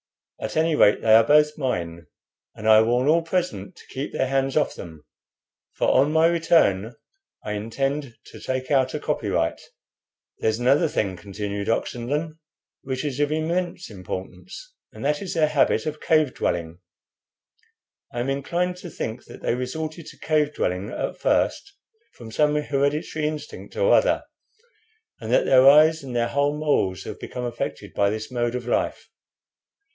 At 0.39 0.57
any 0.57 0.73
rate 0.73 1.01
they 1.01 1.13
are 1.13 1.23
both 1.23 1.59
mine, 1.59 2.07
and 2.55 2.67
I 2.67 2.81
warn 2.81 3.07
all 3.07 3.21
present 3.21 3.75
to 3.75 3.85
keep 3.93 4.11
their 4.11 4.25
hands 4.25 4.57
off 4.57 4.73
them, 4.73 5.05
for 5.73 5.89
on 5.91 6.11
my 6.11 6.25
return 6.25 6.95
I 7.45 7.51
intend 7.51 8.15
to 8.25 8.39
take 8.39 8.71
out 8.71 8.95
a 8.95 8.99
copyright." 8.99 9.61
"There's 10.39 10.57
another 10.57 10.87
thing," 10.87 11.15
continued 11.15 11.69
Oxenden, 11.69 12.39
"which 12.81 13.05
is 13.05 13.19
of 13.19 13.31
immense 13.31 13.91
importance, 13.91 14.73
and 14.91 15.05
that 15.05 15.21
is 15.21 15.35
their 15.35 15.47
habit 15.49 15.85
of 15.85 16.01
cave 16.01 16.33
dwelling. 16.33 16.79
I 18.11 18.21
am 18.21 18.27
inclined 18.31 18.77
to 18.77 18.89
think 18.89 19.25
that 19.25 19.43
they 19.43 19.53
resorted 19.53 20.07
to 20.07 20.17
cave 20.17 20.55
dwelling 20.55 20.89
at 20.89 21.19
first 21.19 21.73
from 22.13 22.31
some 22.31 22.55
hereditary 22.55 23.27
instinct 23.27 23.75
or 23.77 23.93
other, 23.93 24.23
and 25.19 25.31
that 25.31 25.45
their 25.45 25.69
eyes 25.69 26.01
and 26.03 26.15
their 26.15 26.29
whole 26.29 26.57
morals 26.57 27.03
have 27.03 27.19
become 27.19 27.45
affected 27.45 27.93
by 27.93 28.09
this 28.09 28.31
mode 28.31 28.55
of 28.55 28.65
life. 28.67 29.07